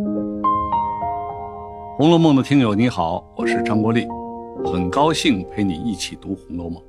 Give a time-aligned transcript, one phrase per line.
[1.98, 4.06] 《红楼梦》的听友你好，我是张国立，
[4.64, 6.82] 很高兴陪你一起读《红楼梦》。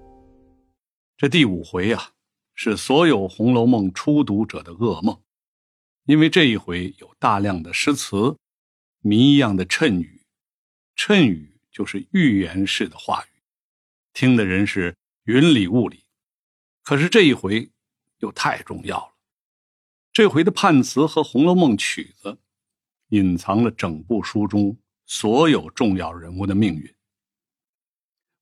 [1.18, 2.12] 这第五回啊，
[2.54, 5.20] 是所有《红楼梦》初读者的噩梦，
[6.06, 8.38] 因为这一回有大量的诗词、
[9.02, 10.22] 谜一样的谶语，
[10.96, 13.42] 谶语就是预言式的话语，
[14.14, 16.06] 听的人是云里雾里。
[16.82, 17.70] 可是这一回
[18.20, 19.12] 又太重要了，
[20.14, 22.38] 这回的判词和《红楼梦》曲子，
[23.12, 24.78] 隐藏了整部书中。
[25.14, 26.96] 所有重要人物的命运。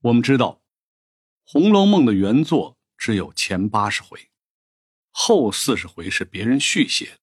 [0.02, 0.62] 我们知道，
[1.52, 4.30] 《红楼梦》的原作只有前八十回，
[5.10, 7.18] 后四十回是别人续写。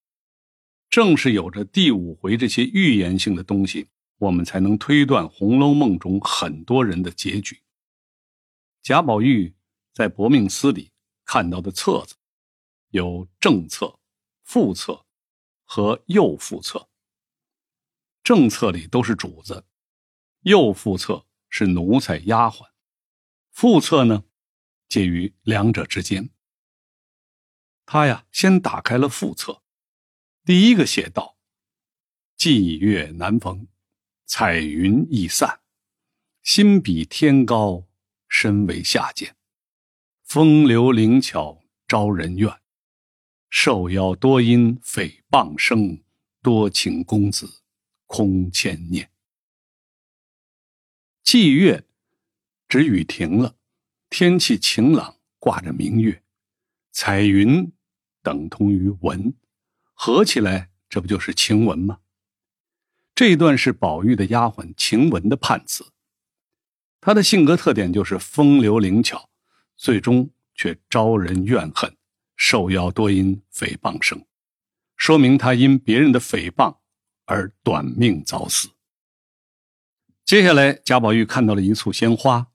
[0.89, 3.87] 正是有着第五回这些预言性的东西，
[4.17, 7.61] 我们才能推断《红楼梦》中很多人的结局。
[8.83, 9.55] 贾宝玉
[9.93, 10.91] 在薄命司里
[11.23, 12.15] 看到的册子，
[12.89, 13.97] 有正册、
[14.43, 15.05] 副册
[15.63, 16.89] 和右副册。
[18.27, 19.65] 正册里都是主子，
[20.41, 22.71] 右副册是奴才丫鬟，
[23.51, 24.25] 副册呢，
[24.89, 26.29] 介于两者之间。
[27.85, 29.63] 他呀，先打开了副册，
[30.43, 31.37] 第一个写道
[32.37, 33.69] ：“霁月难逢，
[34.25, 35.61] 彩云易散，
[36.43, 37.87] 心比天高，
[38.27, 39.37] 身为下贱。
[40.25, 42.53] 风流灵巧招人怨，
[43.49, 46.03] 受邀多因诽谤生，
[46.41, 47.63] 多情公子。”
[48.07, 49.11] 空牵念，
[51.23, 51.85] 霁月
[52.67, 53.57] 指雨停了，
[54.09, 56.23] 天气晴朗，挂着明月。
[56.91, 57.71] 彩云
[58.23, 59.35] 等同于文，
[59.93, 61.99] 合起来这不就是晴雯吗？
[63.13, 65.91] 这一段是宝玉的丫鬟晴雯的判词，
[67.01, 69.29] 她的性格特点就是风流灵巧，
[69.75, 71.95] 最终却招人怨恨，
[72.35, 74.25] 受邀多因诽谤生，
[74.95, 76.77] 说明她因别人的诽谤。
[77.27, 78.69] 而短命早死。
[80.25, 82.47] 接下来，贾宝玉看到了一簇鲜花，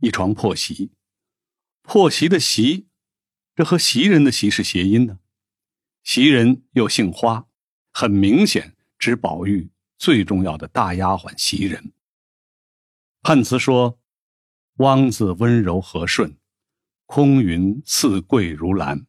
[0.00, 0.92] 一床破席。
[1.82, 2.88] 破席的席，
[3.54, 5.20] 这和袭人的袭是谐音呢。
[6.02, 7.46] 袭人又姓花，
[7.92, 11.92] 很明显指宝玉最重要的大丫鬟袭人。
[13.22, 14.00] 判词说
[14.78, 16.36] ：“汪字温柔和顺，
[17.06, 19.06] 空云似桂如兰，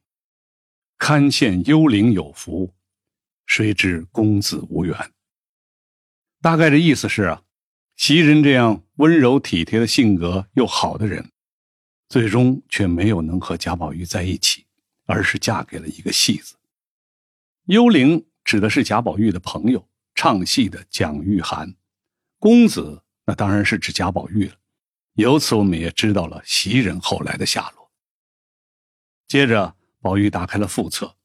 [0.98, 2.76] 堪羡幽灵有福。”
[3.50, 4.96] 谁知公子无缘。
[6.40, 7.42] 大概的意思是啊，
[7.96, 11.32] 袭人这样温柔体贴的性格又好的人，
[12.08, 14.68] 最终却没有能和贾宝玉在一起，
[15.06, 16.58] 而是嫁给了一个戏子。
[17.66, 21.74] 幽灵指的是贾宝玉的朋友，唱戏的蒋玉菡。
[22.38, 24.56] 公子那当然是指贾宝玉了。
[25.16, 27.92] 由此我们也知道了袭人后来的下落。
[29.28, 31.16] 接着，宝玉打开了副册，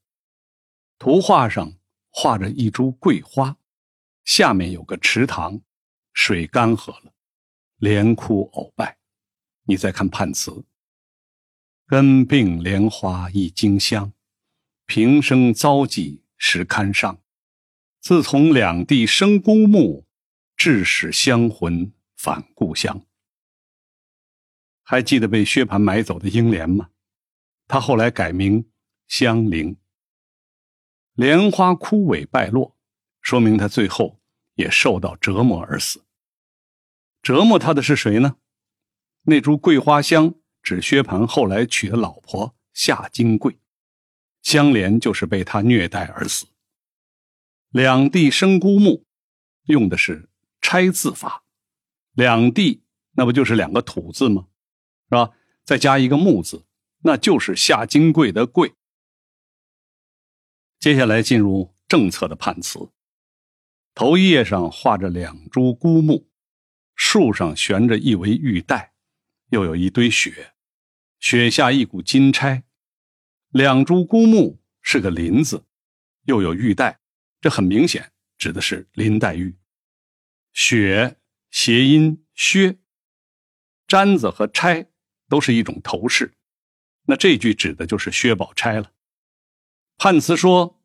[0.99, 1.75] 图画上。
[2.17, 3.57] 画着一株桂花，
[4.25, 5.61] 下面有个池塘，
[6.13, 7.13] 水干涸了，
[7.79, 8.99] 莲枯藕败。
[9.65, 10.65] 你再看判词：
[11.87, 14.13] 根病莲花一经香，
[14.87, 17.21] 平生遭际实堪伤。
[18.01, 20.07] 自从两地生孤木，
[20.57, 23.05] 致使香魂返故乡。
[24.85, 26.91] 还记得被薛蟠买走的英莲吗？
[27.67, 28.71] 他后来改名
[29.09, 29.77] 香菱。
[31.15, 32.77] 莲花枯萎败落，
[33.21, 34.21] 说明他最后
[34.55, 36.05] 也受到折磨而死。
[37.23, 38.37] 折磨他的是谁呢？
[39.23, 43.59] 那株桂花香指薛蟠后来娶的老婆夏金桂，
[44.43, 46.47] 香莲就是被他虐待而死。
[47.71, 49.07] 两地生孤木，
[49.67, 50.29] 用的是
[50.61, 51.45] 拆字法，
[52.13, 52.83] 两地
[53.13, 54.49] 那不就是两个土字吗？
[55.09, 55.31] 是吧？
[55.65, 56.67] 再加一个木字，
[57.03, 58.75] 那就是夏金桂的桂。
[60.84, 62.91] 接下来进入正册的判词，
[63.95, 66.28] 头一页上画着两株孤木，
[66.95, 68.93] 树上悬着一围玉带，
[69.49, 70.53] 又有一堆雪，
[71.19, 72.65] 雪下一股金钗。
[73.49, 75.65] 两株孤木是个林字，
[76.25, 77.00] 又有玉带，
[77.41, 79.56] 这很明显指的是林黛玉。
[80.53, 81.17] 雪
[81.50, 82.76] 谐音薛，
[83.88, 84.91] 簪子和钗
[85.31, 86.35] 都是一种头饰，
[87.06, 88.93] 那这句指的就是薛宝钗了。
[89.96, 90.81] 判词说：“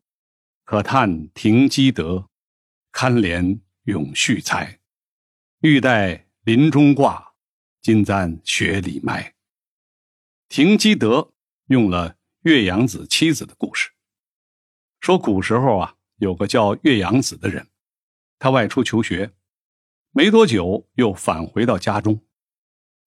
[0.64, 2.28] 可叹停机德，
[2.90, 4.80] 堪怜永续才。
[5.60, 7.34] 欲戴林中挂，
[7.82, 9.34] 金簪雪里埋。”
[10.48, 11.32] 停机德
[11.66, 13.90] 用了岳阳子妻子的故事，
[15.00, 17.68] 说古时候啊，有个叫岳阳子的人，
[18.38, 19.32] 他外出求学，
[20.12, 22.24] 没多久又返回到家中，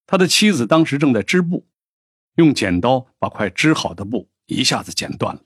[0.06, 1.66] 他的妻子当时正在织布，
[2.36, 5.42] 用剪刀把快织好的布一下子剪断了。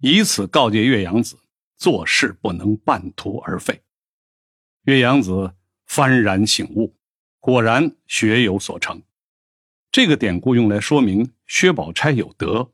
[0.00, 1.38] 以此告诫岳阳子，
[1.76, 3.82] 做事不能半途而废。
[4.82, 5.54] 岳阳子
[5.88, 6.96] 幡然醒悟，
[7.40, 9.02] 果然学有所成。
[9.90, 12.72] 这个典故用来说明薛宝钗有德，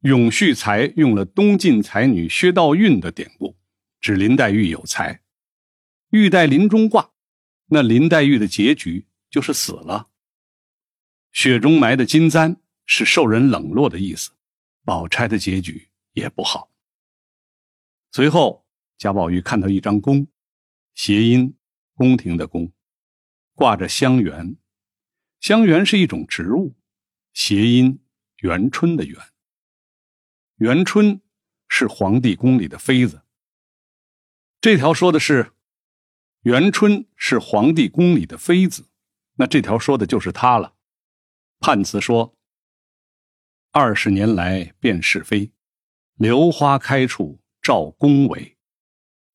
[0.00, 3.56] 永续才用了东晋才女薛道韫的典故，
[4.00, 5.20] 指林黛玉有才。
[6.10, 7.12] 玉带林中挂，
[7.66, 10.08] 那林黛玉的结局就是死了。
[11.32, 12.56] 雪中埋的金簪
[12.86, 14.30] 是受人冷落的意思，
[14.84, 16.70] 宝钗的结局也不好。
[18.10, 18.66] 随后，
[18.98, 20.26] 贾宝玉看到一张弓，
[20.94, 21.56] 谐音
[21.94, 22.72] 宫廷的宫，
[23.54, 24.56] 挂着香橼。
[25.40, 26.76] 香橼是一种植物，
[27.32, 28.04] 谐音
[28.36, 29.18] 元春的元。
[30.56, 31.20] 元春
[31.68, 33.22] 是皇帝宫里的妃子。
[34.60, 35.52] 这条说的是
[36.42, 38.88] 元春是皇帝宫里的妃子，
[39.34, 40.76] 那这条说的就是她了。
[41.58, 42.36] 判词说
[43.72, 45.50] ：“二十年来辨是非，
[46.22, 48.54] 榴花开处照宫闱。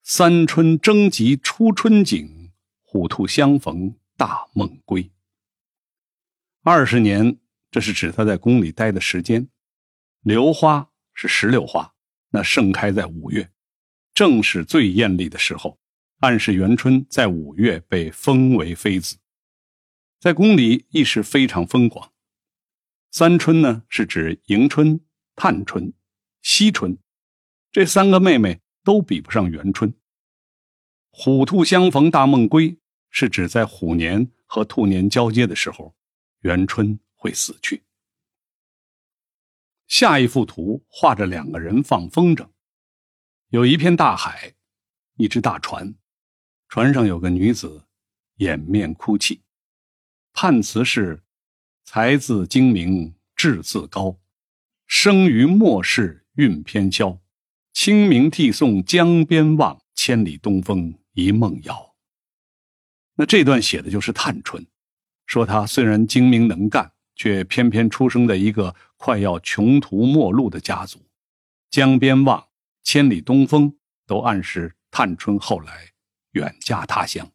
[0.03, 5.11] 三春争及初春景，虎兔相逢大梦归。”
[6.63, 7.39] 二十年，
[7.69, 9.49] 这是指他在宫里待的时间。
[10.21, 11.93] 榴花是石榴花，
[12.29, 13.51] 那盛开在五月，
[14.13, 15.77] 正是最艳丽的时候，
[16.19, 19.17] 暗示元春在五月被封为妃子，
[20.21, 22.13] 在宫里一时非常风光。
[23.11, 25.01] 三春呢，是指迎春、
[25.35, 25.91] 探春、
[26.49, 26.97] 惜春，
[27.73, 29.93] 这三个妹妹都比不上元春。
[31.09, 32.79] 虎兔相逢大梦归，
[33.09, 35.93] 是指在虎年和兔年交接的时候。
[36.43, 37.83] 元春会死去。
[39.87, 42.47] 下一幅图画着两个人放风筝，
[43.49, 44.55] 有一片大海，
[45.17, 45.95] 一只大船，
[46.69, 47.85] 船上有个女子，
[48.35, 49.43] 掩面哭泣。
[50.31, 51.21] 判词是：
[51.83, 54.17] 才自精明志自高，
[54.85, 57.19] 生于末世韵翩潇。
[57.73, 61.95] 清明涕送江边望，千里东风一梦遥。
[63.15, 64.65] 那这段写的就是探春。
[65.27, 71.05] 说他虽然精明能干，却偏偏出生在一个快要穷途末路的家族。
[71.69, 72.47] 江边望，
[72.81, 75.91] 千里东风，都暗示探春后来
[76.31, 77.31] 远嫁他乡。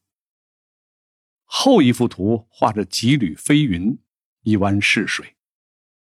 [1.45, 3.99] 后一幅图画着几缕飞云，
[4.43, 5.37] 一湾逝水，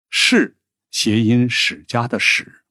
[0.08, 0.56] 逝
[0.90, 2.61] 谐音史家的史，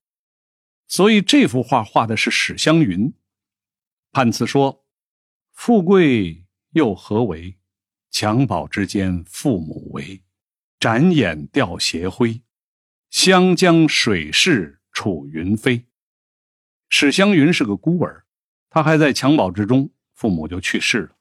[0.91, 3.13] 所以这幅画画的是史湘云。
[4.11, 4.83] 判词说
[5.55, 7.57] ：“富贵又何为？”
[8.11, 10.21] 襁褓之间，父母为；
[10.77, 12.41] 展眼吊斜晖，
[13.09, 15.85] 湘江水逝楚云飞。
[16.89, 18.25] 史湘云是个孤儿，
[18.69, 21.15] 他还在襁褓之中，父母就去世了。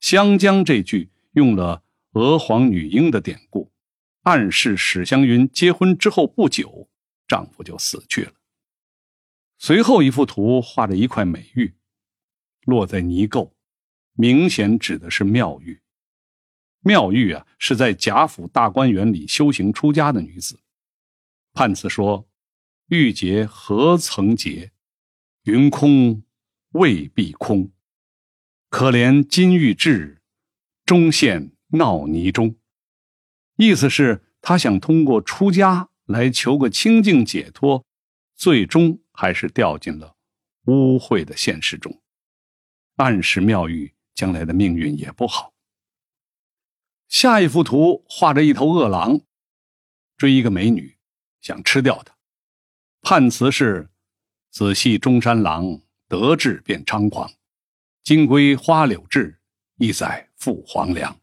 [0.00, 1.82] 湘江这句用了
[2.12, 3.72] 娥皇女英的典故，
[4.24, 6.90] 暗示史湘云结婚之后不久，
[7.26, 8.32] 丈夫就死去了。
[9.58, 11.74] 随后一幅图画着一块美玉，
[12.64, 13.52] 落在泥垢，
[14.12, 15.80] 明显指的是妙玉。
[16.80, 20.60] 妙玉啊，是在贾府大观园里修行出家的女子。
[21.52, 22.28] 判词说
[22.86, 24.70] ：“玉洁何曾洁？
[25.42, 26.22] 云空
[26.70, 27.72] 未必空。
[28.70, 30.22] 可怜金玉质，
[30.84, 32.54] 终陷闹泥中。”
[33.56, 37.84] 意思是，他想通过出家来求个清净解脱，
[38.36, 40.14] 最终还是掉进了
[40.66, 42.00] 污秽的现实中，
[42.98, 45.52] 暗示妙玉将来的命运也不好。
[47.08, 49.22] 下一幅图画着一头饿狼，
[50.16, 50.96] 追一个美女，
[51.40, 52.16] 想吃掉她。
[53.00, 53.90] 判词是：
[54.52, 57.28] 仔细中山狼，得志便猖狂。
[58.04, 59.40] 金龟花柳志，
[59.78, 61.20] 一载赴黄粱。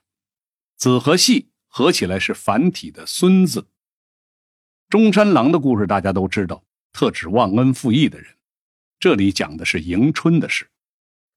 [0.76, 3.70] 子和细合起来是繁体的孙字。
[4.90, 6.65] 中山狼的故事大家都知道，
[6.96, 8.38] 特指忘恩负义的人。
[9.02, 10.70] 这里讲的是迎春的事，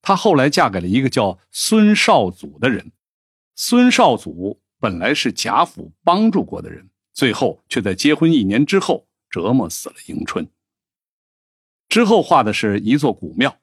[0.01, 2.93] 她后来嫁给了一个叫孙绍祖的人。
[3.57, 10.49] 孙绍祖本来是贾府帮助过的人，最后却在结婚一年之后折磨死了迎春。
[11.89, 13.59] 之后画的是一座古庙，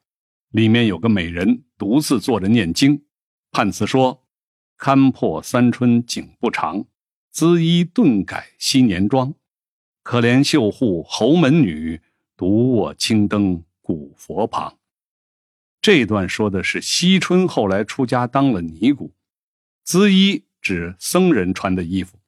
[0.50, 3.06] 里面有个美人独自坐着念经。
[3.50, 4.22] 判词说
[4.76, 6.84] ：“看破三春景不长，
[7.30, 9.32] 姿衣顿改昔年妆。
[10.06, 12.00] 可怜绣户侯门女，
[12.36, 14.78] 独卧青灯古佛旁。”
[15.82, 19.12] 这段说的是惜春后来出家当了尼姑。
[19.84, 22.20] 缁衣指僧人穿的衣服，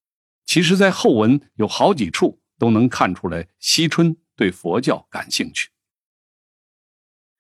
[0.45, 5.71] 其实，在后文有好几处都能看出来，惜春对佛教感兴趣。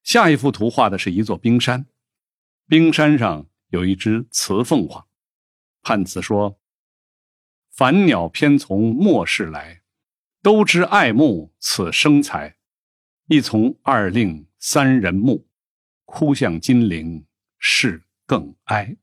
[0.05, 1.85] 下一幅图画的是一座冰山，
[2.69, 5.05] 冰山上有一只雌凤凰。
[5.83, 6.61] 判词说
[7.75, 9.83] ：“凡鸟偏从末世来，
[10.43, 12.57] 都知爱慕此生才。
[13.27, 15.47] 一从二令三人木，
[16.05, 17.27] 哭向金陵
[17.59, 18.97] 事更哀。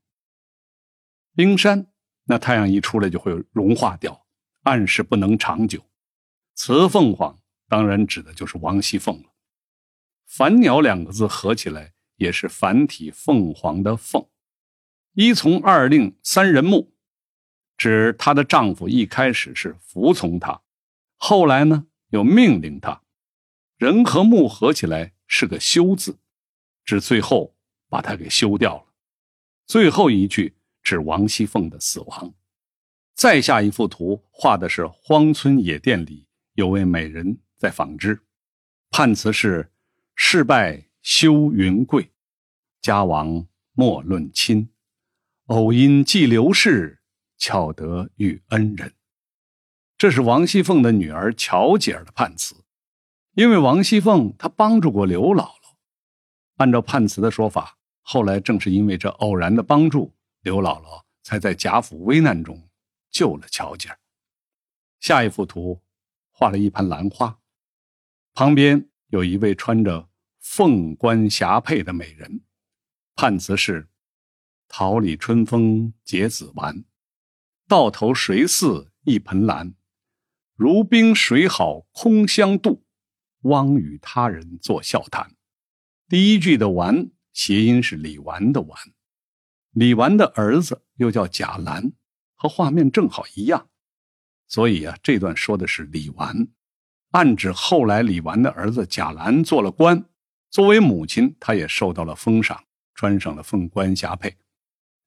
[1.35, 1.87] 冰山，
[2.23, 4.25] 那太阳一出来就会融化掉，
[4.63, 5.83] 暗示不能长久。
[6.55, 7.37] 雌凤凰
[7.67, 9.29] 当然指的就是王熙凤了。
[10.25, 14.27] 凡鸟两个字合起来也是繁体凤凰的凤。
[15.13, 16.93] 一从二令三人目，
[17.77, 20.61] 指她的丈夫一开始是服从她，
[21.27, 23.01] 后来呢又命令他。
[23.77, 26.19] 人和木合起来是个休字，
[26.83, 27.55] 指最后
[27.89, 28.93] 把她给休掉了。
[29.65, 32.35] 最后一句指王熙凤的死亡。
[33.15, 36.27] 再下一幅图画的是荒村野店里。
[36.53, 38.21] 有位美人在纺织，
[38.91, 39.71] 判词是：
[40.13, 42.11] 事败休云贵，
[42.81, 44.69] 家亡莫论亲。
[45.47, 47.01] 偶因寄刘氏，
[47.39, 48.93] 巧得遇恩人。
[49.97, 52.63] 这是王熙凤的女儿乔姐儿的判词。
[53.33, 55.75] 因为王熙凤她帮助过刘姥姥，
[56.57, 62.69] 按照判词的说法，后来正是因为这偶然的帮助，刘姥姥才在贾府危难中
[63.09, 63.99] 救了乔姐儿。
[64.99, 65.81] 下一幅图。
[66.37, 67.39] 画了一盘兰花，
[68.33, 70.09] 旁边有一位穿着
[70.41, 72.41] 凤冠霞帔的美人，
[73.15, 73.87] 判词是：
[74.67, 76.83] 桃李春风结子完，
[77.69, 79.75] 到头谁似一盆兰？
[80.57, 82.79] 如冰水好空相妒，
[83.41, 85.35] 枉与他人作笑谈。
[86.07, 88.77] 第一句的完谐音是李纨的纨，
[89.71, 91.91] 李纨的儿子又叫贾兰，
[92.35, 93.67] 和画面正好一样。
[94.47, 96.47] 所以啊，这段说的是李纨，
[97.11, 100.05] 暗指后来李纨的儿子贾兰做了官，
[100.49, 104.33] 作为母亲，她也受到了封赏，穿上了凤冠霞帔。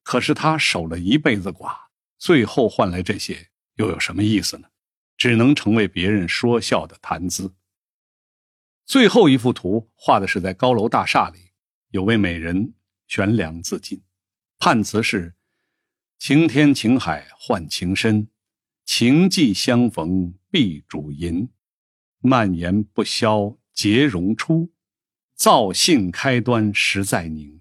[0.03, 1.75] 可是他守了一辈子寡，
[2.19, 4.69] 最后换来这些，又有什么意思呢？
[5.19, 7.55] 只能成为别人说笑的谈资。
[8.87, 11.51] 最后一幅图画的是在高楼大厦里，
[11.91, 12.73] 有位美人
[13.09, 14.03] 悬梁自尽，
[14.59, 15.35] 判词是：
[16.19, 18.29] 晴天晴海换情深。
[18.87, 21.51] 情既相逢必主淫，
[22.21, 24.73] 蔓延不消结容出，
[25.35, 27.61] 造性开端实在宁。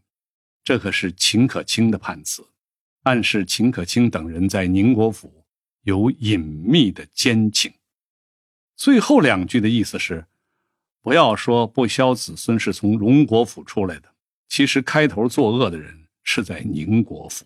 [0.64, 2.48] 这可是秦可卿的判词，
[3.04, 5.46] 暗示秦可卿等人在宁国府
[5.88, 7.74] 有隐秘的奸情。
[8.76, 10.26] 最后两句的意思是：
[11.02, 14.14] 不要说不肖子孙是从荣国府出来的，
[14.50, 17.46] 其实开头作恶的人是在宁国府。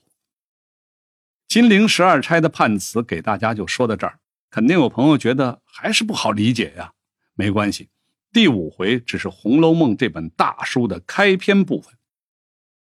[1.47, 4.17] 金陵十二钗的判词给大家就说到这儿，
[4.49, 6.93] 肯定有朋友觉得还是不好理解呀。
[7.35, 7.89] 没关系，
[8.33, 11.93] 第五回只是《红楼梦》这本大书的开篇部分，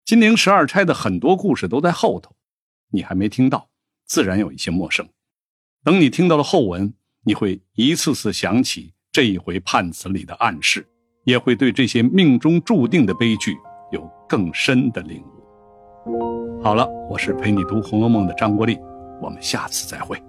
[0.05, 2.33] 金陵十二钗的很多故事都在后头，
[2.91, 3.69] 你还没听到，
[4.05, 5.05] 自然有一些陌生。
[5.81, 6.93] 等你听到了后文，
[7.23, 10.85] 你会一次次想起这一回判词里的暗示，
[11.23, 13.55] 也会对这些命中注定的悲剧
[13.91, 16.61] 有更深的领悟。
[16.61, 18.77] 好了，我是陪你读《红楼梦》的张国立，
[19.21, 20.21] 我们下次再会。